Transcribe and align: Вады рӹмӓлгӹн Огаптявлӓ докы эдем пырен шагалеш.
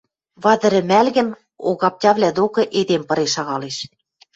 Вады 0.43 0.67
рӹмӓлгӹн 0.71 1.29
Огаптявлӓ 1.69 2.29
докы 2.37 2.63
эдем 2.79 3.03
пырен 3.07 3.29
шагалеш. 3.35 3.77